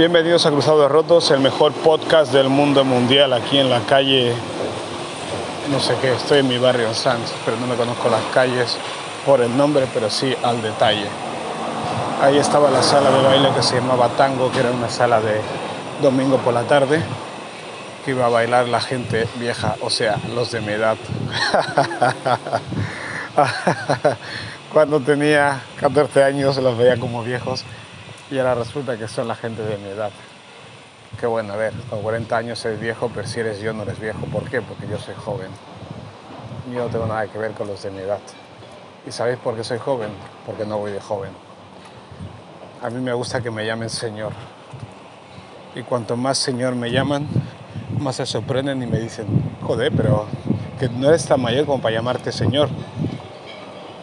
[0.00, 4.32] Bienvenidos a Cruzados Rotos, el mejor podcast del mundo mundial aquí en la calle,
[5.70, 8.78] no sé qué, estoy en mi barrio en Sanz, pero no me conozco las calles
[9.26, 11.04] por el nombre, pero sí al detalle.
[12.22, 15.38] Ahí estaba la sala de baile que se llamaba Tango, que era una sala de
[16.00, 17.02] domingo por la tarde,
[18.02, 20.96] que iba a bailar la gente vieja, o sea, los de mi edad.
[24.72, 27.66] Cuando tenía 14 años los veía como viejos
[28.30, 30.10] y ahora resulta que son la gente de mi edad.
[31.18, 33.98] Qué bueno, a ver, con 40 años eres viejo, pero si eres yo no eres
[33.98, 34.20] viejo.
[34.26, 34.62] ¿Por qué?
[34.62, 35.48] Porque yo soy joven.
[36.72, 38.20] Yo no tengo nada que ver con los de mi edad.
[39.06, 40.10] ¿Y sabéis por qué soy joven?
[40.46, 41.30] Porque no voy de joven.
[42.82, 44.32] A mí me gusta que me llamen señor.
[45.74, 47.26] Y cuanto más señor me llaman,
[47.98, 49.26] más se sorprenden y me dicen,
[49.62, 50.26] joder, pero
[50.78, 52.68] que no eres tan mayor como para llamarte señor.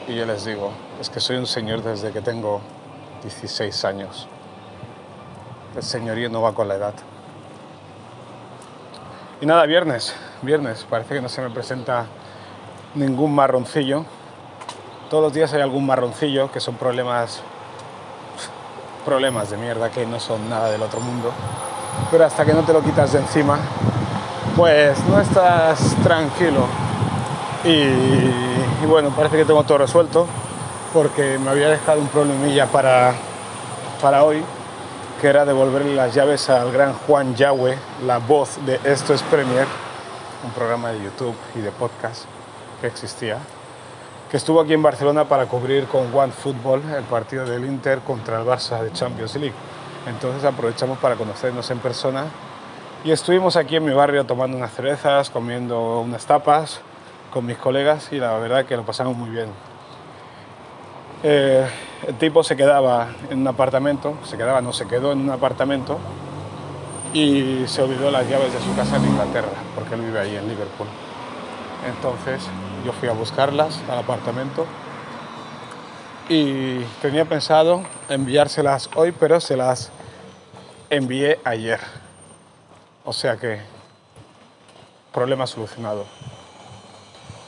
[0.08, 2.62] Y yo les digo, es que soy un señor desde que tengo
[3.27, 4.27] 16 años.
[5.76, 6.94] El señorío no va con la edad.
[9.42, 12.05] Y nada, viernes, viernes, parece que no se me presenta
[12.95, 14.05] ningún marroncillo.
[15.09, 17.42] Todos los días hay algún marroncillo que son problemas
[19.05, 21.31] problemas de mierda que no son nada del otro mundo.
[22.09, 23.58] Pero hasta que no te lo quitas de encima,
[24.55, 26.66] pues no estás tranquilo.
[27.66, 30.28] Y, y bueno, parece que tengo todo resuelto
[30.93, 33.13] porque me había dejado un problemilla para,
[34.02, 34.43] para hoy,
[35.21, 39.65] que era devolverle las llaves al gran Juan Yahweh, la voz de Esto es Premier,
[40.43, 42.25] un programa de YouTube y de podcast
[42.81, 43.38] que existía,
[44.30, 48.39] que estuvo aquí en Barcelona para cubrir con One Football el partido del Inter contra
[48.39, 49.55] el Barça de Champions League.
[50.08, 52.25] Entonces aprovechamos para conocernos en persona
[53.03, 56.81] y estuvimos aquí en mi barrio tomando unas cervezas, comiendo unas tapas
[57.31, 59.67] con mis colegas y la verdad que lo pasamos muy bien.
[61.30, 61.67] Eh,
[62.08, 66.00] el tipo se quedaba en un apartamento, se quedaba, no se quedó en un apartamento
[67.14, 70.48] y se olvidó las llaves de su casa en Inglaterra, porque él vive ahí en
[70.48, 70.88] Liverpool.
[71.86, 72.42] Entonces
[72.86, 74.65] yo fui a buscarlas al apartamento
[76.30, 79.92] y tenía pensado enviárselas hoy, pero se las
[80.89, 81.82] envié ayer.
[83.04, 83.59] O sea que
[85.14, 86.05] problema solucionado.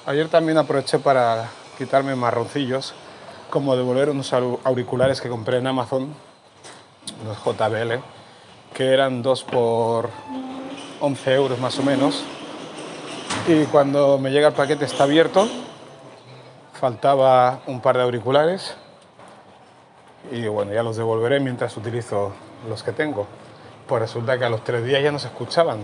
[0.06, 2.94] Ayer también aproveché para quitarme marroncillos
[3.49, 6.13] como devolver unos auriculares que compré en Amazon,
[7.25, 8.01] los JBL,
[8.73, 10.09] que eran dos por
[11.01, 12.23] 11 euros más o menos.
[13.47, 15.47] Y cuando me llega el paquete está abierto,
[16.73, 18.75] faltaba un par de auriculares
[20.31, 22.33] y bueno, ya los devolveré mientras utilizo
[22.67, 23.25] los que tengo.
[23.87, 25.79] Pues resulta que a los tres días ya no se escuchaban.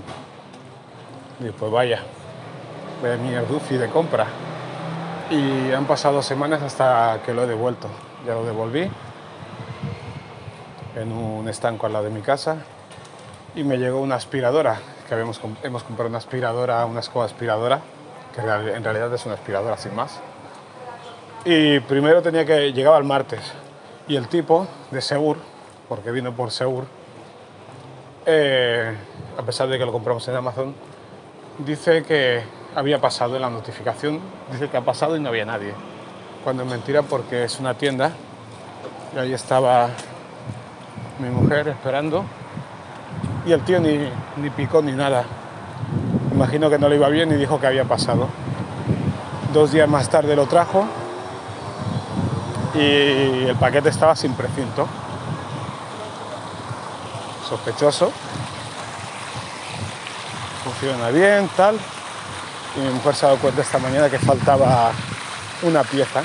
[1.39, 2.03] Y pues vaya,
[3.01, 4.27] vaya mierdufi de compra
[5.30, 7.88] y han pasado semanas hasta que lo he devuelto.
[8.25, 8.90] Ya lo devolví
[10.96, 12.58] en un estanco al lado de mi casa
[13.56, 17.81] y me llegó una aspiradora, que habíamos, hemos comprado una aspiradora, una escoba aspiradora,
[18.34, 20.19] que en realidad es una aspiradora sin más.
[21.46, 23.40] Y primero tenía que, llegaba el martes,
[24.07, 25.38] y el tipo de Seur,
[25.88, 26.86] porque vino por Seur,
[28.25, 28.94] eh,
[29.38, 30.75] a pesar de que lo compramos en Amazon,
[31.59, 32.44] dice que
[32.75, 34.19] había pasado en la notificación,
[34.52, 35.74] dice que ha pasado y no había nadie.
[36.44, 38.12] Cuando es mentira porque es una tienda
[39.16, 39.90] y ahí estaba
[41.19, 42.25] mi mujer esperando
[43.46, 45.24] y el tío ni, ni picó ni nada.
[46.34, 48.28] Imagino que no le iba bien y dijo que había pasado.
[49.53, 50.86] Dos días más tarde lo trajo
[52.74, 54.86] y el paquete estaba sin precinto.
[57.47, 58.12] Sospechoso.
[60.63, 61.80] Funciona bien, tal
[62.78, 64.91] y se ha dado cuenta esta mañana que faltaba
[65.62, 66.24] una pieza,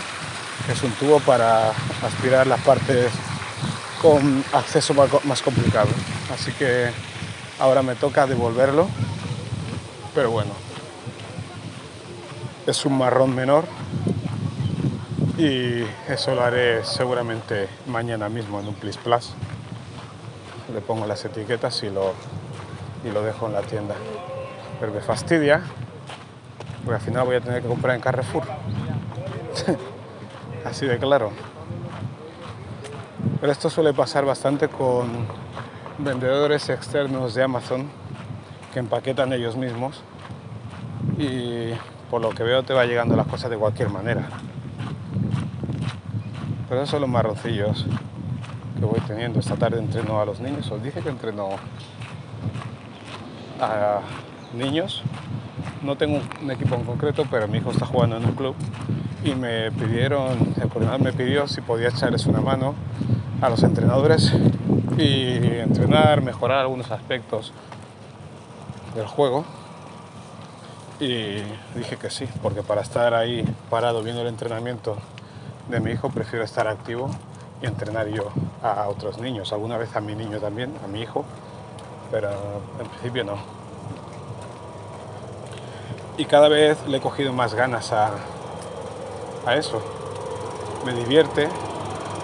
[0.66, 1.70] que es un tubo para
[2.02, 3.12] aspirar las partes
[4.02, 4.94] con acceso
[5.24, 5.88] más complicado.
[6.32, 6.90] Así que
[7.58, 8.88] ahora me toca devolverlo,
[10.14, 10.50] pero bueno,
[12.66, 13.64] es un marrón menor
[15.38, 19.34] y eso lo haré seguramente mañana mismo en un Plis Plus.
[20.74, 22.12] Le pongo las etiquetas y lo,
[23.04, 23.94] y lo dejo en la tienda.
[24.78, 25.62] Pero me fastidia
[26.84, 28.44] porque al final voy a tener que comprar en Carrefour.
[30.64, 31.30] Así de claro.
[33.40, 35.26] Pero esto suele pasar bastante con
[35.98, 37.88] vendedores externos de Amazon
[38.72, 40.02] que empaquetan ellos mismos
[41.18, 41.70] y
[42.10, 44.28] por lo que veo te va llegando las cosas de cualquier manera.
[46.68, 47.86] Pero esos son los marroncillos
[48.78, 49.40] que voy teniendo.
[49.40, 51.50] Esta tarde entreno a los niños, os dije que entreno
[53.60, 54.00] a
[54.54, 55.02] niños
[55.82, 58.54] no tengo un equipo en concreto, pero mi hijo está jugando en un club
[59.24, 62.74] y me pidieron, el coordinador me pidió si podía echarles una mano
[63.40, 64.32] a los entrenadores
[64.96, 67.52] y entre entrenar, mejorar algunos aspectos
[68.94, 69.44] del juego.
[70.98, 71.36] Y
[71.74, 74.96] dije que sí, porque para estar ahí parado viendo el entrenamiento
[75.70, 77.10] de mi hijo prefiero estar activo
[77.62, 78.30] y entrenar yo
[78.62, 81.24] a otros niños, alguna vez a mi niño también, a mi hijo,
[82.10, 82.30] pero
[82.78, 83.59] en principio no.
[86.20, 88.10] Y cada vez le he cogido más ganas a,
[89.46, 89.80] a eso.
[90.84, 91.48] Me divierte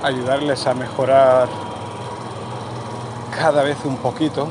[0.03, 1.49] ayudarles a mejorar
[3.35, 4.49] cada vez un poquito,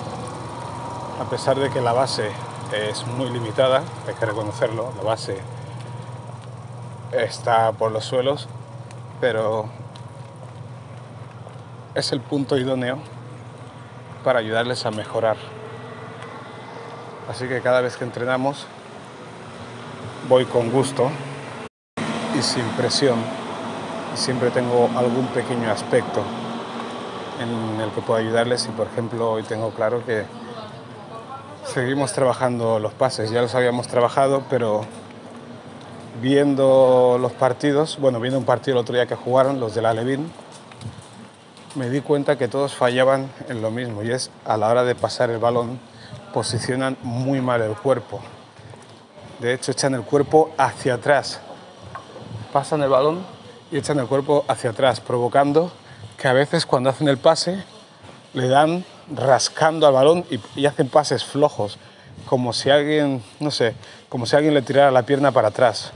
[1.22, 2.32] a pesar de que la base
[2.74, 5.38] es muy limitada, hay que reconocerlo, la base
[7.12, 8.48] está por los suelos,
[9.22, 9.70] pero
[11.94, 12.98] es el punto idóneo
[14.24, 15.38] para ayudarles a mejorar.
[17.30, 18.66] Así que cada vez que entrenamos
[20.28, 21.10] voy con gusto
[22.38, 23.18] y sin presión.
[24.14, 26.24] Y siempre tengo algún pequeño aspecto
[27.40, 28.66] en el que puedo ayudarles.
[28.66, 30.24] Y por ejemplo hoy tengo claro que
[31.66, 34.86] seguimos trabajando los pases, ya los habíamos trabajado, pero
[36.22, 39.94] viendo los partidos, bueno, viendo un partido el otro día que jugaron, los de la
[39.94, 40.32] Levin,
[41.76, 44.02] me di cuenta que todos fallaban en lo mismo.
[44.04, 45.80] Y es a la hora de pasar el balón
[46.34, 48.22] posicionan muy mal el cuerpo.
[49.40, 51.40] De hecho, echan el cuerpo hacia atrás.
[52.54, 53.26] Pasan el balón
[53.72, 55.72] y echan el cuerpo hacia atrás, provocando
[56.18, 57.64] que a veces cuando hacen el pase
[58.34, 61.78] le dan rascando al balón y, hacen pases flojos,
[62.26, 63.76] como si alguien, no sé,
[64.10, 65.92] como si alguien le tirara la pierna para atrás.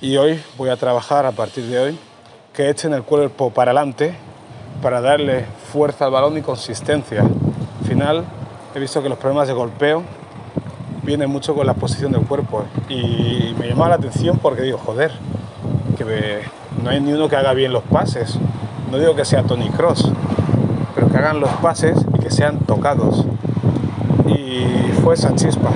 [0.00, 1.98] Y hoy voy a trabajar a partir de hoy
[2.52, 4.14] que echen el cuerpo para adelante
[4.82, 7.22] para darle fuerza al balón y consistencia.
[7.22, 8.24] Al final
[8.74, 10.02] he visto que los problemas de golpeo
[11.08, 15.10] vienen mucho con la posición del cuerpo y me llama la atención porque digo, joder,
[15.96, 16.42] que
[16.84, 18.38] no hay ni uno que haga bien los pases.
[18.90, 20.12] No digo que sea Tony Cross,
[20.94, 23.24] pero que hagan los pases y que sean tocados.
[24.26, 25.70] Y fue esa chispa.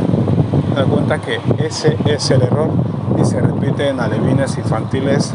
[0.75, 2.69] Me doy cuenta que ese es el error
[3.19, 5.33] y se repite en alevines infantiles,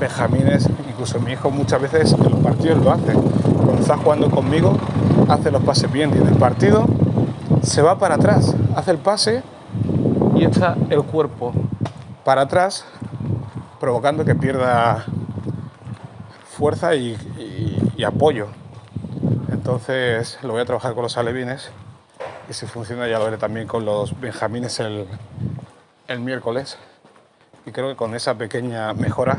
[0.00, 3.12] benjamines, incluso mi hijo muchas veces en los partidos lo hace.
[3.12, 4.76] Cuando está jugando conmigo,
[5.28, 6.88] hace los pases bien y en el partido
[7.62, 9.42] se va para atrás, hace el pase
[10.34, 11.52] y echa el cuerpo
[12.24, 12.84] para atrás,
[13.80, 15.04] provocando que pierda
[16.50, 17.16] fuerza y,
[18.04, 18.48] apoyo.
[19.52, 21.70] Entonces lo voy a trabajar con los alevines
[22.50, 25.06] y si funciona ya lo veré también con los benjamines el,
[26.08, 26.78] el miércoles.
[27.64, 29.38] Y creo que con esa pequeña mejora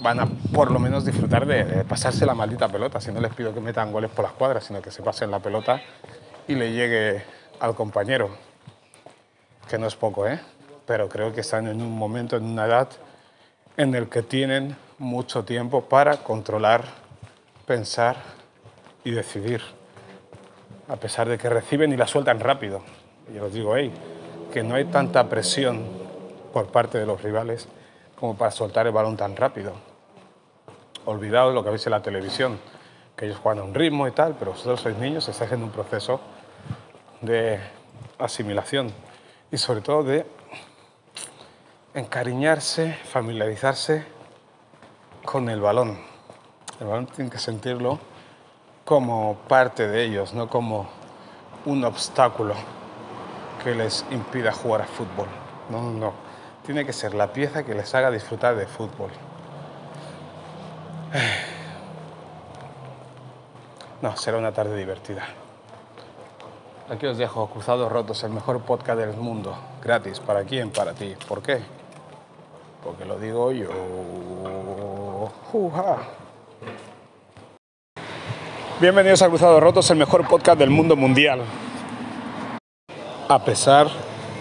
[0.00, 3.00] van a por lo menos disfrutar de, pasarse la maldita pelota.
[3.00, 5.40] Si no les pido que metan goles por las cuadras, sino que se pasen la
[5.40, 5.80] pelota
[6.48, 7.24] y le llegue
[7.60, 8.30] al compañero.
[9.68, 10.40] Que no es poco, ¿eh?
[10.86, 12.88] Pero creo que están en un momento, en una edad
[13.76, 16.84] en el que tienen mucho tiempo para controlar,
[17.66, 18.16] pensar
[19.02, 19.62] y decidir,
[20.88, 22.82] a pesar de que reciben y la sueltan rápido.
[23.34, 23.92] Y os digo, hey,
[24.52, 25.82] que no hay tanta presión
[26.52, 27.66] por parte de los rivales
[28.14, 29.72] como para soltar el balón tan rápido.
[31.04, 32.58] Olvidaos lo que veis en la televisión,
[33.16, 35.70] que ellos juegan a un ritmo y tal, pero vosotros sois niños, estáis en un
[35.70, 36.20] proceso
[37.20, 37.60] de
[38.18, 38.92] asimilación
[39.50, 40.26] y sobre todo de
[41.94, 44.04] encariñarse, familiarizarse
[45.24, 45.98] con el balón.
[46.80, 48.00] El balón tiene que sentirlo
[48.84, 50.88] como parte de ellos, no como
[51.64, 52.54] un obstáculo
[53.62, 55.28] que les impida jugar a fútbol.
[55.70, 56.12] No, no.
[56.66, 59.10] Tiene que ser la pieza que les haga disfrutar de fútbol.
[64.04, 65.22] No, será una tarde divertida.
[66.90, 69.56] Aquí os dejo Cruzados Rotos, el mejor podcast del mundo.
[69.82, 70.20] Gratis.
[70.20, 70.68] ¿Para quién?
[70.68, 71.14] Para ti.
[71.26, 71.62] ¿Por qué?
[72.84, 73.70] Porque lo digo yo.
[78.78, 81.40] Bienvenidos a Cruzados Rotos, el mejor podcast del mundo mundial.
[83.26, 83.86] A pesar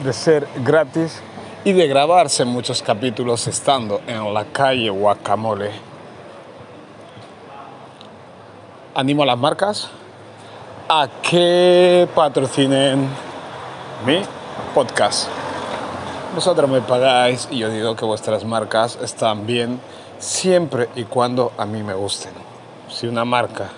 [0.04, 1.22] de ser gratis
[1.64, 5.93] y de grabarse muchos capítulos estando en la calle Guacamole.
[8.96, 9.90] Animo a las marcas
[10.88, 13.08] a que patrocinen
[14.06, 14.22] mi
[14.76, 15.30] podcast.
[16.36, 19.80] Vosotros me pagáis y yo digo que vuestras marcas están bien
[20.20, 22.34] siempre y cuando a mí me gusten.
[22.88, 23.70] Si una marca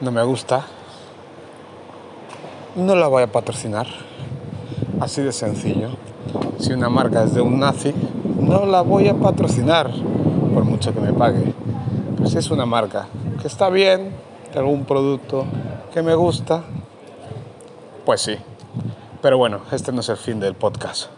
[0.00, 0.64] no me gusta,
[2.74, 3.88] no la voy a patrocinar.
[5.00, 5.90] Así de sencillo.
[6.58, 7.92] Si una marca es de un nazi,
[8.40, 9.90] no la voy a patrocinar,
[10.54, 11.52] por mucho que me pague.
[12.16, 13.06] Pero si es una marca
[13.42, 14.14] que está bien,
[14.52, 15.44] que algún producto
[15.92, 16.62] que me gusta,
[18.06, 18.36] pues sí.
[19.20, 21.10] Pero bueno, este no es el fin del podcast.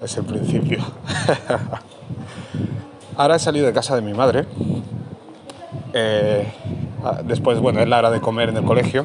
[0.00, 0.84] Es el principio.
[3.16, 4.46] Ahora he salido de casa de mi madre.
[5.92, 6.46] Eh,
[7.24, 9.04] Después, bueno, es la hora de comer en el colegio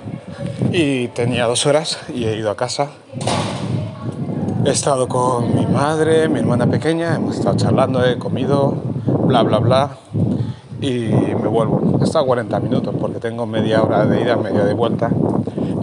[0.71, 2.91] y tenía dos horas y he ido a casa.
[4.65, 8.73] He estado con mi madre, mi hermana pequeña, hemos estado charlando, he comido,
[9.25, 9.97] bla, bla, bla,
[10.81, 11.99] y me vuelvo.
[12.01, 15.09] He estado 40 minutos porque tengo media hora de ida, media de vuelta,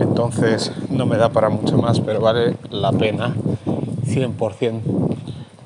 [0.01, 3.35] entonces no me da para mucho más, pero vale la pena
[4.05, 4.81] 100%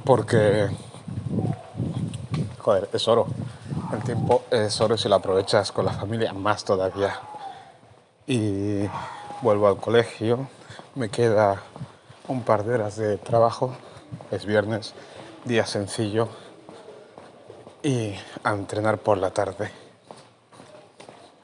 [0.05, 0.69] porque,
[2.59, 3.27] joder, es oro.
[3.93, 7.21] El tiempo es oro si lo aprovechas con la familia, más todavía.
[8.27, 8.83] Y
[9.43, 10.49] vuelvo al colegio,
[10.95, 11.63] me queda
[12.29, 13.73] un par de horas de trabajo,
[14.31, 14.95] es viernes,
[15.45, 16.29] día sencillo,
[17.83, 19.71] y a entrenar por la tarde.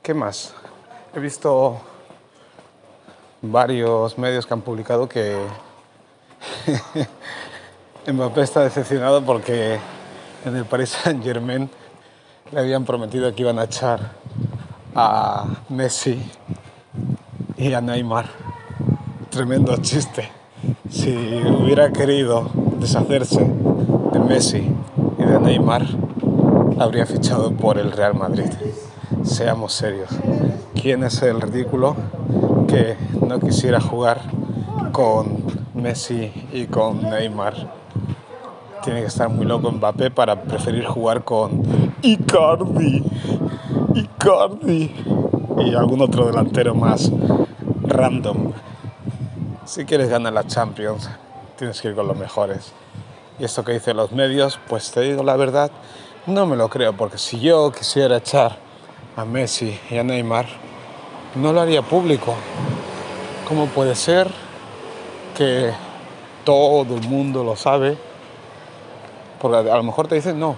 [0.02, 0.54] ¿Qué más?
[1.14, 1.80] He visto
[3.42, 5.36] varios medios que han publicado que
[8.12, 9.78] Mbappé está decepcionado porque
[10.44, 11.70] en el Paris Saint Germain
[12.52, 14.12] le habían prometido que iban a echar
[14.94, 16.22] a Messi
[17.56, 18.26] y a Neymar.
[19.30, 20.30] Tremendo chiste.
[20.88, 24.72] Si hubiera querido deshacerse de Messi
[25.18, 25.86] y de Neymar,
[26.78, 28.50] habría fichado por el Real Madrid.
[29.22, 30.10] Seamos serios.
[30.80, 31.96] ¿Quién es el ridículo
[32.68, 34.20] que no quisiera jugar
[34.92, 37.54] con Messi y con Neymar?
[38.84, 41.62] Tiene que estar muy loco Mbappé para preferir jugar con
[42.02, 43.02] Icardi,
[43.94, 44.94] Icardi
[45.64, 47.10] y algún otro delantero más
[47.82, 48.52] random.
[49.64, 51.08] Si quieres ganar la Champions,
[51.56, 52.72] tienes que ir con los mejores.
[53.38, 55.70] Y esto que dicen los medios, pues te digo la verdad,
[56.26, 58.56] no me lo creo, porque si yo quisiera echar
[59.16, 60.46] a Messi y a Neymar,
[61.36, 62.34] no lo haría público.
[63.46, 64.28] ¿Cómo puede ser
[65.36, 65.72] que
[66.44, 67.96] todo el mundo lo sabe?
[69.40, 70.56] Porque a lo mejor te dicen, no,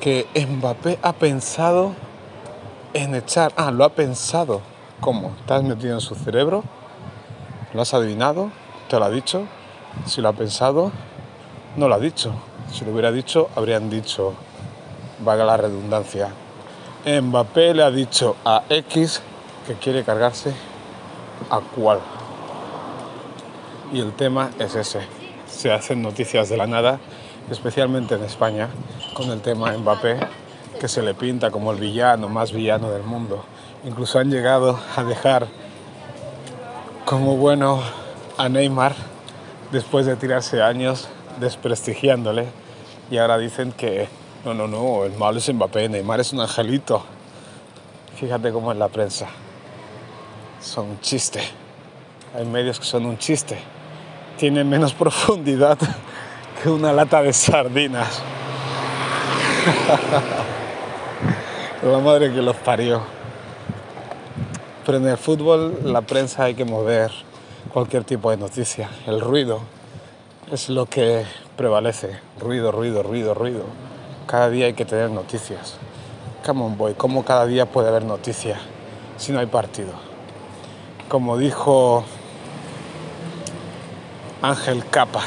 [0.00, 1.94] que Mbappé ha pensado
[2.92, 3.52] en echar.
[3.56, 4.60] Ah, lo ha pensado.
[5.00, 5.34] ¿Cómo?
[5.46, 6.62] ¿Te has metido en su cerebro?
[7.72, 8.50] ¿Lo has adivinado?
[8.88, 9.46] ¿Te lo ha dicho?
[10.06, 10.92] Si lo ha pensado,
[11.76, 12.32] no lo ha dicho.
[12.72, 14.34] Si lo hubiera dicho, habrían dicho,
[15.20, 16.30] valga la redundancia.
[17.06, 19.20] Mbappé le ha dicho a X
[19.66, 20.54] que quiere cargarse
[21.50, 22.00] a cuál.
[23.92, 25.00] Y el tema es ese.
[25.46, 26.98] Se hacen noticias de la nada,
[27.50, 28.68] especialmente en España,
[29.14, 30.18] con el tema Mbappé,
[30.80, 33.44] que se le pinta como el villano más villano del mundo.
[33.84, 35.46] Incluso han llegado a dejar
[37.04, 37.82] como bueno
[38.38, 38.94] a Neymar
[39.70, 42.46] después de tirarse años desprestigiándole
[43.10, 44.08] y ahora dicen que
[44.44, 47.02] no, no, no, el malo es Mbappé, Neymar es un angelito.
[48.16, 49.26] Fíjate cómo es la prensa.
[50.60, 51.40] Son un chiste.
[52.36, 53.58] Hay medios que son un chiste.
[54.36, 55.78] Tienen menos profundidad
[56.62, 58.20] que una lata de sardinas.
[61.82, 63.00] la madre que los parió.
[64.84, 67.10] Pero en el fútbol la prensa hay que mover
[67.72, 68.90] cualquier tipo de noticia.
[69.06, 69.60] El ruido
[70.52, 71.24] es lo que
[71.56, 72.20] prevalece.
[72.38, 73.93] Ruido, ruido, ruido, ruido.
[74.26, 75.76] Cada día hay que tener noticias.
[76.44, 78.58] Come on, boy, ¿cómo cada día puede haber noticia
[79.16, 79.92] si no hay partido?
[81.08, 82.04] Como dijo
[84.42, 85.22] Ángel Capa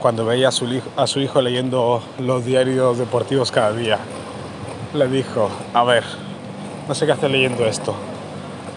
[0.00, 3.98] cuando veía a su, hijo, a su hijo leyendo los diarios deportivos cada día.
[4.92, 6.04] Le dijo, a ver,
[6.86, 7.94] no sé qué hacer leyendo esto.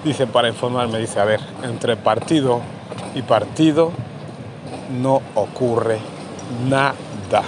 [0.03, 2.61] Dice, para informarme, dice, a ver, entre partido
[3.13, 3.91] y partido
[5.01, 5.99] no ocurre
[6.69, 7.43] nada.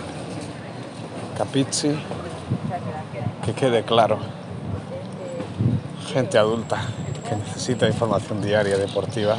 [1.39, 1.89] Capici,
[3.45, 4.17] que quede claro.
[6.11, 6.81] Gente adulta
[7.23, 9.37] que necesita información diaria deportiva,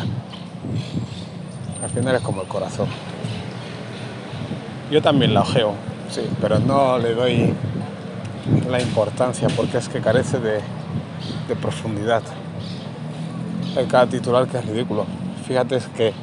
[1.82, 2.88] al final es como el corazón.
[4.90, 5.74] Yo también la ojeo,
[6.08, 7.52] sí, pero no le doy
[8.70, 10.62] la importancia porque es que carece de,
[11.48, 12.22] de profundidad.
[13.76, 15.04] Hay cada titular que es ridículo.
[15.46, 16.14] Fíjate que,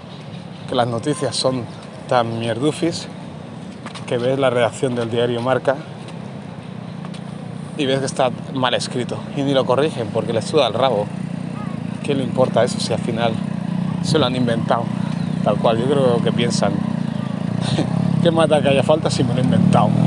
[0.68, 1.66] que las noticias son
[2.10, 3.08] tan mierdufis
[4.08, 5.76] que ves la redacción del diario Marca
[7.78, 11.06] y ves que está mal escrito y ni lo corrigen porque les suda el rabo.
[12.04, 13.34] ¿Qué le importa eso si al final
[14.04, 14.86] se lo han inventado?
[15.44, 16.72] Tal cual, yo creo que piensan,
[18.24, 19.90] ¿qué mata que haya falta si me lo he inventado?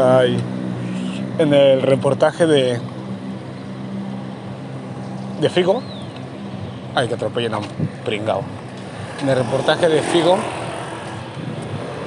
[0.00, 0.38] Ay.
[1.38, 2.80] En el reportaje de,
[5.40, 5.82] de Figo,
[6.94, 7.64] ay que atropellen a un
[8.04, 8.42] pringao.
[9.22, 10.36] En el reportaje de Figo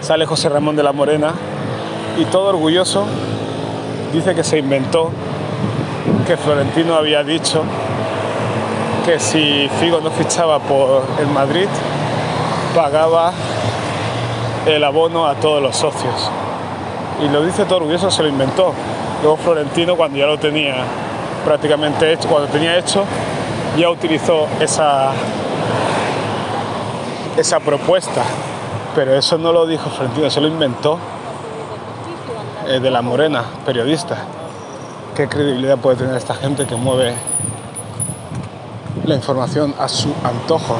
[0.06, 1.34] sale José Ramón de la Morena
[2.20, 3.08] y todo orgulloso
[4.14, 5.10] dice que se inventó
[6.28, 7.64] que Florentino había dicho
[9.04, 11.68] que si Figo no fichaba por el Madrid
[12.76, 13.34] pagaba
[14.68, 16.30] el abono a todos los socios.
[17.24, 18.74] Y lo dice todo orgulloso, se lo inventó.
[19.24, 20.76] Luego Florentino, cuando ya lo tenía
[21.44, 23.06] prácticamente hecho, cuando tenía hecho,
[23.76, 25.14] ya utilizó esa,
[27.38, 28.22] esa propuesta.
[28.96, 30.98] Pero eso no lo dijo Florentino, se lo inventó
[32.66, 34.16] eh, de la Morena, periodista.
[35.14, 37.14] ¿Qué credibilidad puede tener esta gente que mueve
[39.06, 40.78] la información a su antojo?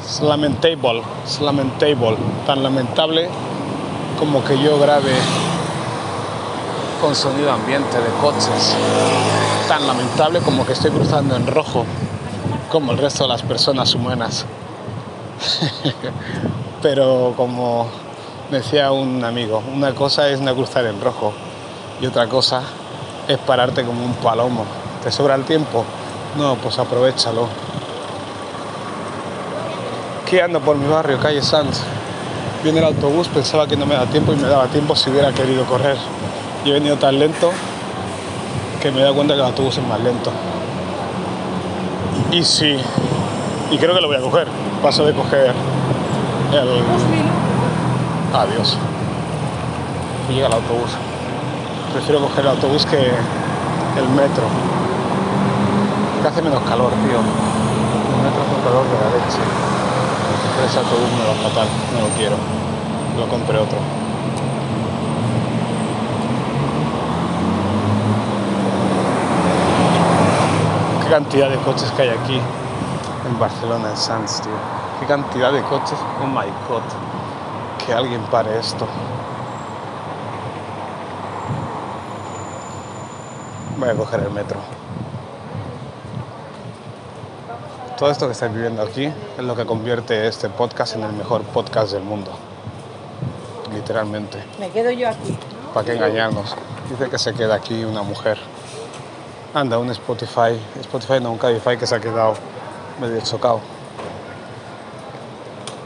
[0.00, 3.28] Es lamentable, es lamentable, tan lamentable
[4.16, 5.10] como que yo grabe
[7.00, 8.76] con sonido ambiente de coches,
[9.66, 11.84] tan lamentable como que estoy cruzando en rojo,
[12.70, 14.44] como el resto de las personas humanas.
[16.82, 17.88] Pero como
[18.50, 21.32] decía un amigo, una cosa es no cruzar en rojo
[22.00, 22.62] y otra cosa
[23.28, 24.64] es pararte como un palomo.
[25.02, 25.84] ¿Te sobra el tiempo?
[26.36, 27.48] No, pues aprovechalo.
[30.22, 31.80] Aquí ando por mi barrio, calle Sanz.
[32.62, 35.32] Viene el autobús, pensaba que no me da tiempo y me daba tiempo si hubiera
[35.32, 35.96] querido correr.
[36.64, 37.52] Y he venido tan lento
[38.82, 40.32] que me he dado cuenta que el autobús es más lento.
[42.32, 42.76] Y sí,
[43.70, 44.48] y creo que lo voy a coger.
[44.82, 45.54] Paso de coger
[46.52, 46.68] el...
[48.34, 48.76] Adiós.
[50.28, 50.90] Llega el autobús.
[51.92, 54.44] Prefiero coger el autobús que el metro.
[56.20, 57.18] Que hace menos calor, tío.
[57.18, 59.40] El metro hace un calor de la leche.
[60.56, 62.36] Pero ese autobús me va fatal, no lo quiero.
[63.18, 63.78] Lo compré otro.
[71.06, 74.50] Qué cantidad de coches que hay aquí en Barcelona, en Sants, tío.
[74.98, 75.96] Qué cantidad de coches.
[76.20, 76.82] Oh my god.
[77.78, 78.88] Que alguien pare esto.
[83.78, 84.58] Voy a coger el metro.
[87.96, 91.42] Todo esto que estáis viviendo aquí es lo que convierte este podcast en el mejor
[91.42, 92.32] podcast del mundo.
[93.72, 94.42] Literalmente.
[94.58, 95.38] Me quedo yo aquí.
[95.72, 96.56] ¿Para qué engañarnos?
[96.90, 98.38] Dice que se queda aquí una mujer.
[99.54, 100.58] Anda, un Spotify.
[100.80, 102.34] Spotify no, un Cabify que se ha quedado
[103.00, 103.60] medio chocado.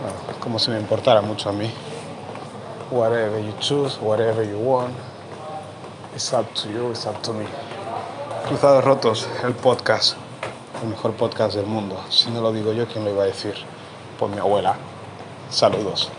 [0.00, 1.70] Bueno, como si me importara mucho a mí.
[2.90, 4.94] Whatever you choose, whatever you want.
[6.14, 7.46] It's up to you, it's up to me.
[8.48, 10.16] Cruzados Rotos, el podcast.
[10.82, 11.96] El mejor podcast del mundo.
[12.08, 13.54] Si no lo digo yo, ¿quién lo iba a decir?
[14.18, 14.76] Pues mi abuela.
[15.50, 16.10] Saludos.